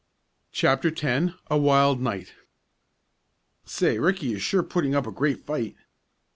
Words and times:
CHAPTER 0.51 0.91
X 0.99 1.33
A 1.51 1.59
WILD 1.59 2.01
NIGHT 2.01 2.33
"Say, 3.65 3.99
Ricky 3.99 4.33
is 4.33 4.41
sure 4.41 4.63
putting 4.63 4.95
up 4.95 5.05
a 5.05 5.11
great 5.11 5.45
fight!" 5.45 5.75